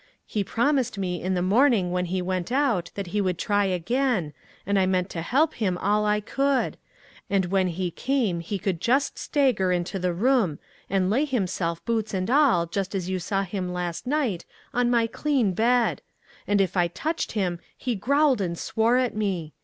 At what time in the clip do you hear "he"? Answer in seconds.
0.25-0.43, 2.05-2.23, 3.13-3.21, 7.67-7.91, 8.39-8.57, 17.77-17.95